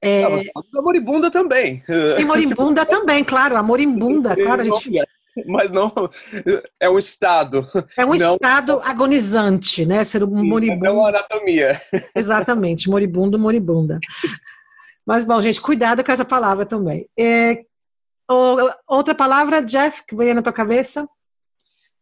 [0.02, 0.50] É, Ah, você
[0.82, 1.84] moribunda também.
[2.18, 5.02] e moribunda também, claro, a morimbunda, claro, a gente,
[5.46, 5.92] Mas não,
[6.80, 8.34] é um estado, é um Não.
[8.36, 10.04] estado agonizante, né?
[10.06, 10.92] Ser um é moribundo.
[10.94, 11.80] uma anatomia.
[12.16, 14.00] Exatamente, moribundo, moribunda.
[15.06, 17.08] Mas, bom, gente, cuidado com essa palavra também.
[17.18, 17.64] É,
[18.30, 21.08] o- outra palavra, Jeff, que veio na tua cabeça?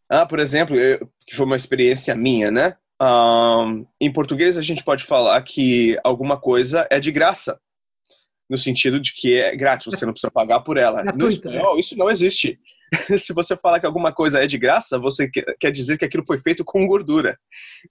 [0.10, 2.76] Ah, por exemplo, eu- que foi uma experiência minha, né?
[3.00, 7.60] Ahn, em português a gente pode falar que alguma coisa é de graça,
[8.50, 11.00] no sentido de que é grátis, você não precisa pagar por ela.
[11.00, 12.60] No Gratuito, espanhol, isso não existe.
[13.22, 16.26] Se você falar que alguma coisa é de graça, você que- quer dizer que aquilo
[16.26, 17.38] foi feito com gordura.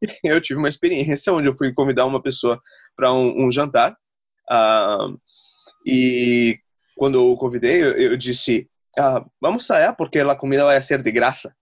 [0.24, 2.58] Eu tive uma experiência onde eu fui convidar uma pessoa
[2.96, 3.94] para um, um jantar.
[5.84, 6.58] e
[6.96, 11.02] quando eu o convidei, eu, eu disse: ah, Vamos sair porque a comida vai ser
[11.02, 11.54] de graça.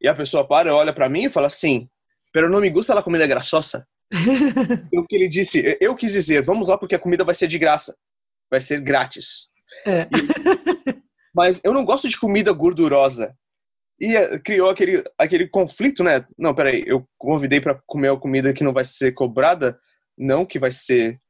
[0.00, 1.88] E a pessoa para, olha para mim e fala assim:
[2.32, 3.86] Pero não me gusta a comida graçosa.
[4.92, 7.58] o que ele disse, eu quis dizer: Vamos lá porque a comida vai ser de
[7.58, 7.96] graça,
[8.50, 9.48] vai ser grátis.
[9.86, 10.02] É.
[10.02, 11.02] E,
[11.34, 13.34] mas eu não gosto de comida gordurosa.
[14.00, 16.26] E eh, criou aquele, aquele conflito, né?
[16.36, 19.78] Não, peraí, eu convidei para comer a comida que não vai ser cobrada,
[20.18, 21.20] não que vai ser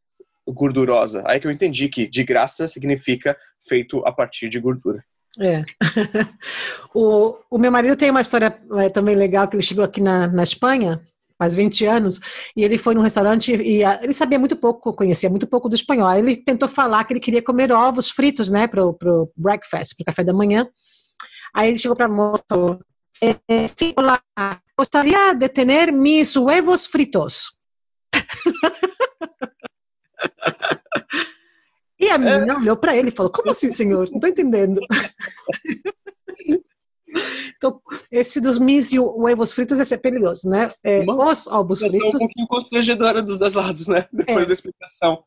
[0.47, 1.23] gordurosa.
[1.27, 5.03] Aí que eu entendi que de graça significa feito a partir de gordura.
[5.39, 5.65] É.
[6.95, 10.27] o, o meu marido tem uma história é, também legal, que ele chegou aqui na,
[10.27, 11.01] na Espanha,
[11.39, 12.21] faz 20 anos,
[12.57, 16.07] e ele foi num restaurante e ele sabia muito pouco, conhecia muito pouco do espanhol.
[16.07, 20.05] Aí ele tentou falar que ele queria comer ovos fritos, né, pro, pro breakfast, pro
[20.05, 20.69] café da manhã.
[21.55, 22.45] Aí ele chegou para a moça,
[23.23, 24.21] eh, sí, hola,
[24.77, 27.57] gostaria de ter mis huevos fritos.
[31.99, 34.09] E a menina olhou para ele e falou: Como assim, senhor?
[34.11, 34.81] Não estou entendendo.
[37.57, 37.81] Então,
[38.11, 40.71] esse dos mis e huevos fritos, esse é perigoso, né?
[40.83, 42.15] É, os ovos fritos.
[42.15, 44.09] É um pouquinho constrangedora dos dois lados, né?
[44.13, 44.47] Depois É.
[44.47, 45.23] da explicação.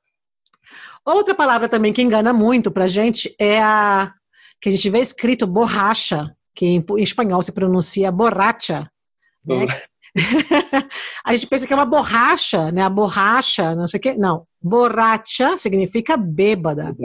[1.05, 4.13] Outra palavra também que engana muito pra gente é a
[4.60, 8.89] que a gente vê escrito borracha, que em, em espanhol se pronuncia borracha.
[9.45, 9.67] Né?
[11.25, 12.82] A gente pensa que é uma borracha, né?
[12.82, 14.13] A borracha, não sei o quê.
[14.17, 14.45] Não.
[14.62, 16.95] Borracha significa bêbada.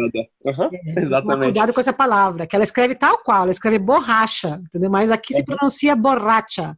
[0.47, 1.53] Aham, Toma Exatamente.
[1.53, 4.91] Cuidado com essa palavra, que ela escreve tal qual, ela escreve borracha, entendeu?
[4.91, 6.77] Mas aqui se pronuncia borracha.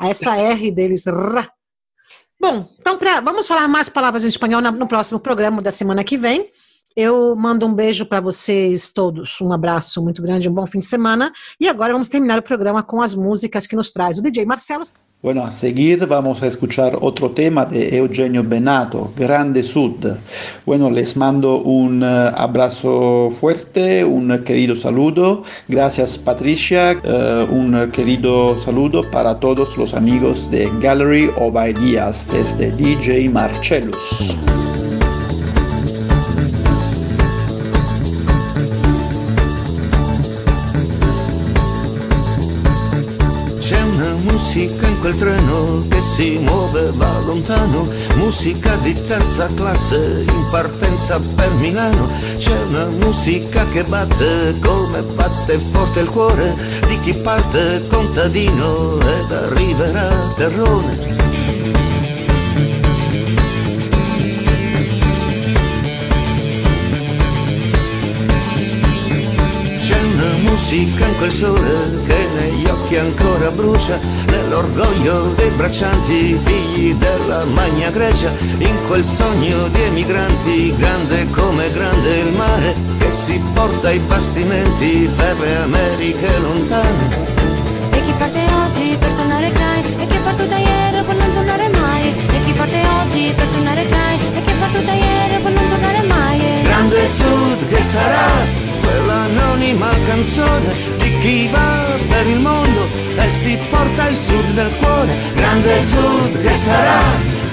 [0.00, 1.04] Essa R deles.
[2.40, 6.02] Bom, então pra, vamos falar mais palavras em espanhol na- no próximo programa da semana
[6.02, 6.50] que vem.
[6.96, 10.84] Eu mando um beijo para vocês todos, um abraço muito grande, um bom fim de
[10.84, 11.32] semana.
[11.58, 14.84] E agora vamos terminar o programa com as músicas que nos traz o DJ Marcelo.
[15.22, 20.16] Bueno, a seguir vamos a escuchar otro tema de Eugenio Benato, Grande Sud.
[20.66, 25.44] Bueno, les mando un eh, abrazo fuerte, un querido saludo.
[25.68, 32.72] Gracias Patricia, Eh, un querido saludo para todos los amigos de Gallery of Ideas desde
[32.72, 34.34] DJ Marcellus.
[45.12, 52.08] Quel treno che si muove, va lontano, musica di terza classe in partenza per Milano.
[52.36, 56.54] C'è una musica che batte come batte forte il cuore
[56.86, 61.11] di chi parte contadino ed arriverà Terrone.
[70.52, 77.90] Musica in quel sole che negli occhi ancora brucia, nell'orgoglio dei braccianti, figli della Magna
[77.90, 83.98] Grecia, in quel sogno di emigranti, grande come grande il mare, che si porta i
[84.00, 87.30] bastimenti per le Americhe lontane.
[87.90, 91.68] E chi parte oggi per tornare Kai E chi è partito ieri per non tornare
[91.68, 92.08] mai?
[92.08, 96.02] E chi parte oggi per tornare Kai E chi è partito ieri per non tornare
[96.06, 96.62] mai?
[96.62, 98.61] Grande Sud che sarà
[99.72, 105.14] quell'anonima canzone di chi va per il mondo e si porta il Sud nel cuore.
[105.34, 107.00] Grande Sud che sarà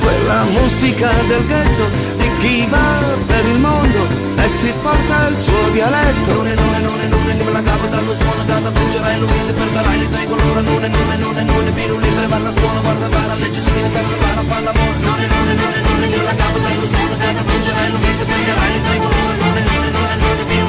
[0.02, 5.70] quella musica del ghetto di chi va per il mondo e si porta il suo
[5.72, 6.34] dialetto.
[6.34, 9.20] Non è, non è, non è, non è, non la cavo dallo suono Canta, vincerai,
[9.20, 12.28] Luise, perderai le tue colore Non è, non è, non è, non è, pirulì, tre
[12.28, 15.54] va a scuola Guarda, va, legge, scrive, terra, va, fa l'amore Non è, non è,
[15.54, 18.98] non è, non è, non la cavo dallo suono Canta, vincerai, Luise, perderai le tue
[18.98, 20.69] colore Non è, non è, non è, non è, pirulì,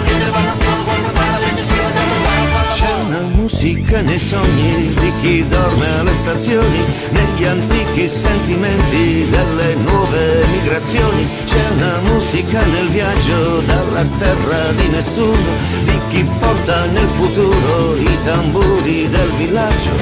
[2.80, 10.46] C'è una musica nei sogni di chi dorme alle stazioni, negli antichi sentimenti delle nuove
[10.46, 11.28] migrazioni.
[11.44, 15.52] C'è una musica nel viaggio dalla terra di nessuno,
[15.84, 19.92] di chi porta nel futuro i tamburi del villaggio.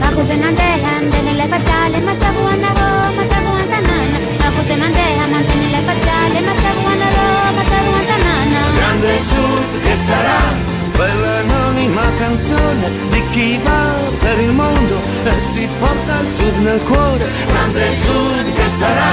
[0.00, 7.92] Aku senandehan denile pacale Macabu anaro, macabu antanana Aku senandehan denile pacale Macabu anaro, macabu
[7.96, 15.68] antanana Grande Sud che sarà quell'anonima canzone di chi va per il mondo e si
[15.78, 17.26] porta il Sud nel cuore.
[17.46, 19.12] Grande Sud che sarà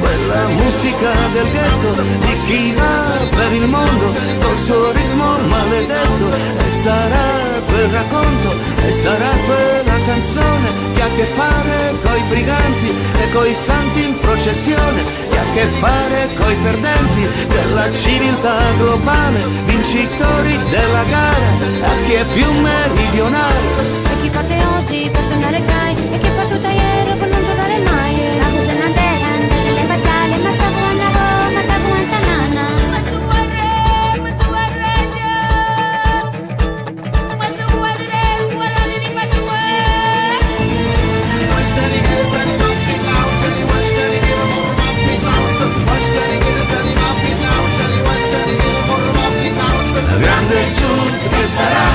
[0.00, 6.26] quella musica del ghetto di chi va per il mondo col suo ritmo maledetto
[6.64, 7.26] e sarà
[7.66, 8.54] quel racconto
[8.84, 9.71] e sarà quella
[10.22, 15.42] canzone che ha a che fare coi briganti e coi santi in processione che ha
[15.42, 21.50] a che fare coi perdenti della civiltà globale vincitori della gara
[21.82, 23.68] a chi è più meridionale.
[24.12, 26.91] E chi parte oggi per tornare Kai E chi è partito ieri
[51.52, 51.88] sarà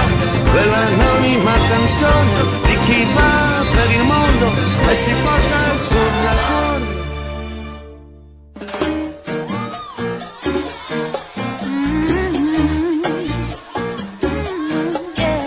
[0.52, 2.36] quell'anonima canzone
[2.68, 4.48] di chi va per il mondo
[4.88, 6.96] e si porta il suo calore.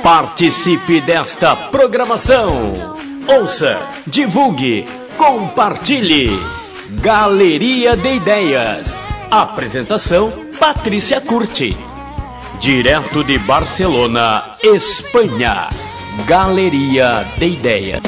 [0.02, 2.96] Participe desta programação.
[3.28, 4.84] Ouça, divulgue,
[5.16, 6.36] compartilhe.
[7.00, 9.00] Galeria de Ideias.
[9.30, 11.89] Apresentação: Patrícia Curti
[12.60, 15.70] direto de Barcelona, Espanha.
[16.26, 18.02] Galeria de Ideias.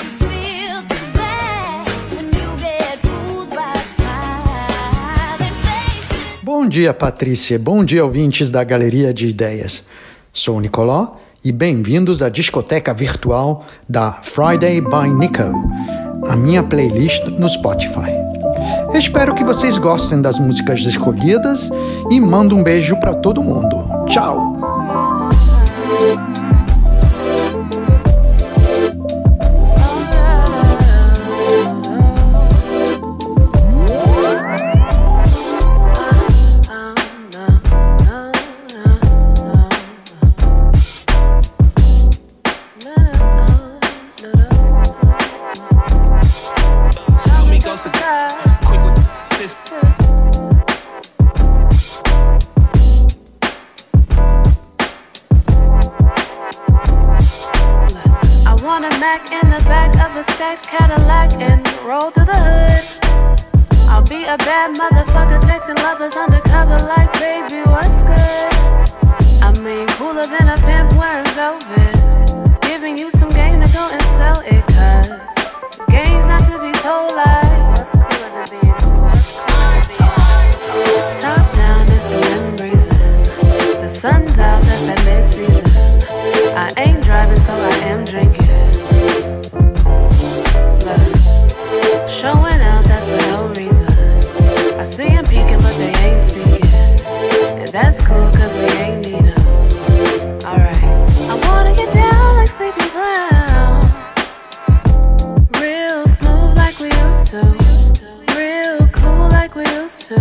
[6.42, 7.58] Bom dia, Patrícia.
[7.58, 9.86] Bom dia, ouvintes da Galeria de Ideias.
[10.34, 15.50] Sou o Nicoló e bem-vindos à discoteca virtual da Friday by Nico,
[16.28, 18.12] a minha playlist no Spotify.
[18.94, 21.70] Espero que vocês gostem das músicas escolhidas
[22.10, 24.06] e mando um beijo para todo mundo.
[24.06, 24.51] Tchau!
[94.82, 96.66] I see them peeking, but they ain't speaking.
[97.62, 99.46] And that's cool, cause we ain't need them.
[100.44, 100.76] Alright.
[101.30, 103.78] I wanna get down like Sleepy Brown.
[105.60, 107.42] Real smooth like we used to.
[108.36, 110.16] Real cool like we used to.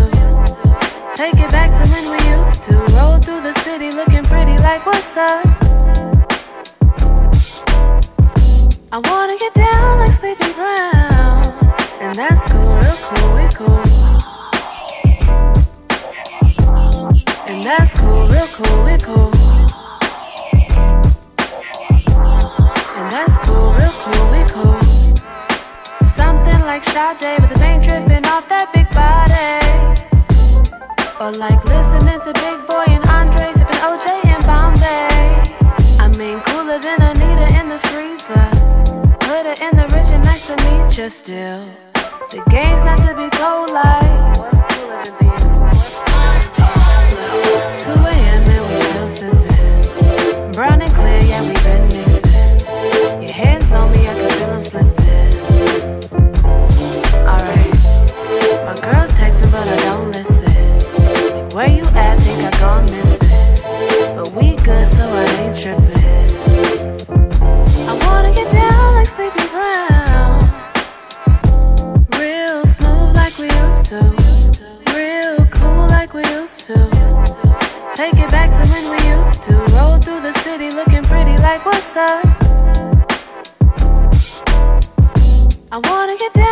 [1.16, 2.74] Take it back to when we used to.
[2.96, 5.51] Roll through the city looking pretty like what's up.
[80.62, 82.26] city looking pretty like what's up?
[85.72, 86.51] I wanna get down.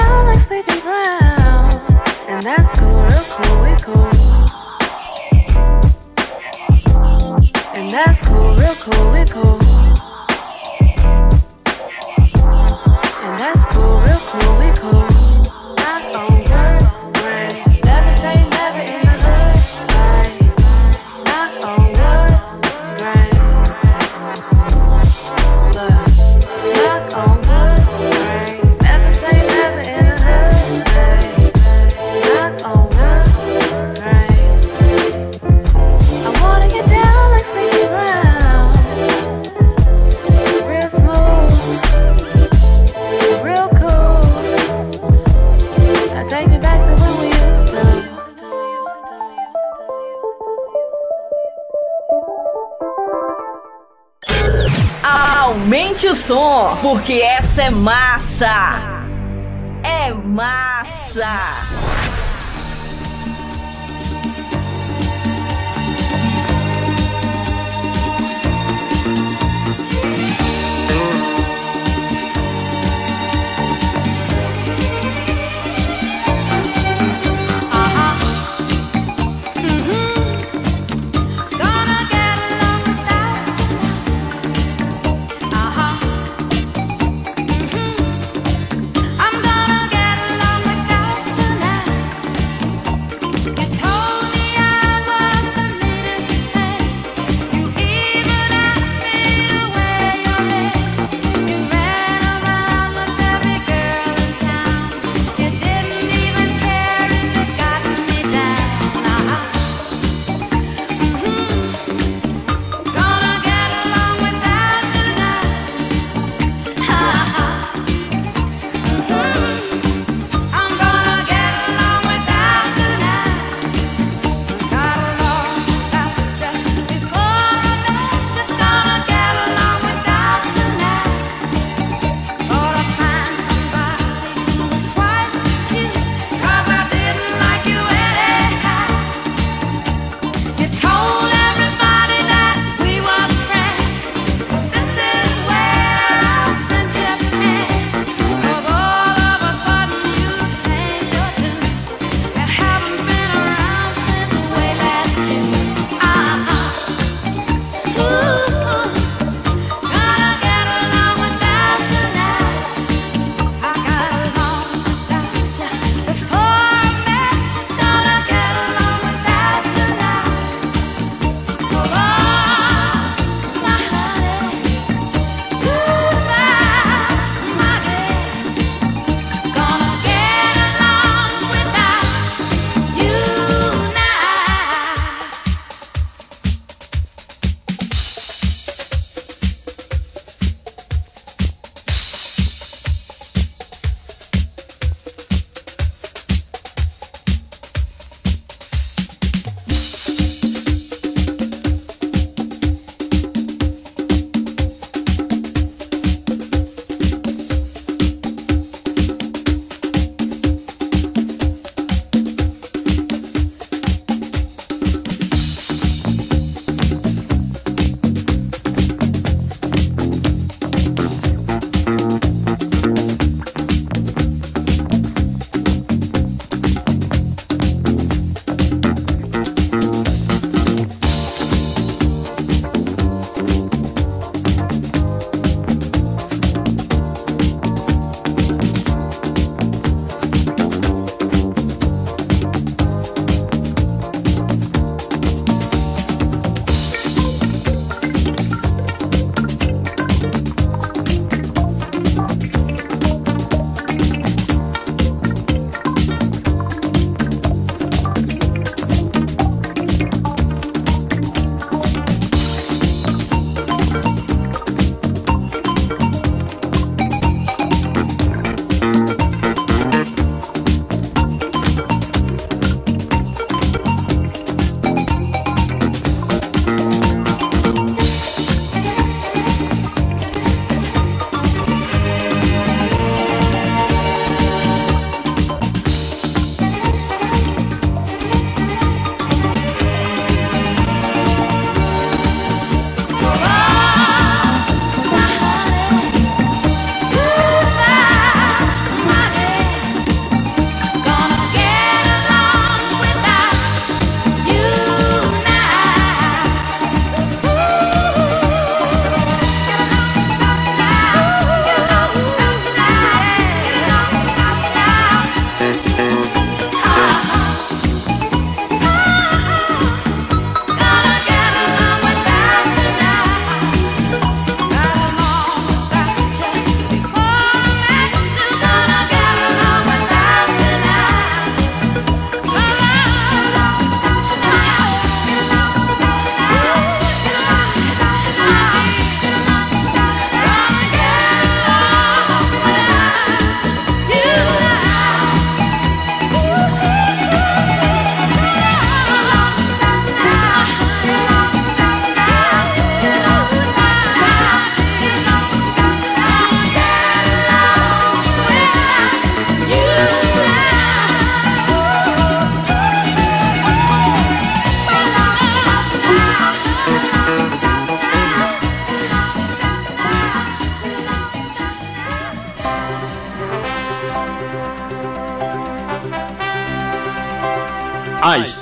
[57.60, 58.89] é massa!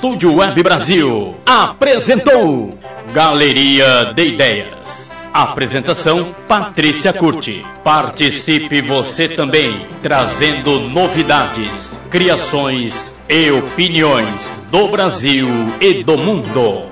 [0.08, 2.80] Estúdio Web Brasil apresentou
[3.14, 5.12] Galeria de Ideias.
[5.34, 7.66] Apresentação Patrícia Curti.
[7.84, 15.50] Participe você também, trazendo novidades, criações e opiniões do Brasil
[15.82, 16.86] e do mundo.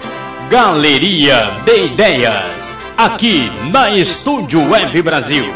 [0.50, 5.54] Galeria de Ideias, aqui na Estúdio Web Brasil.